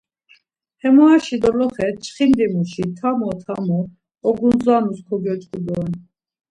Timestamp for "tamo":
2.97-3.29, 3.43-3.79